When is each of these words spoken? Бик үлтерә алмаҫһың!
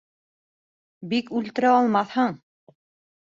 Бик 1.11 1.29
үлтерә 1.41 1.73
алмаҫһың! 1.73 2.33